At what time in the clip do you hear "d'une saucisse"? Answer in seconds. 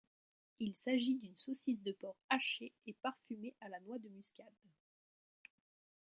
1.19-1.83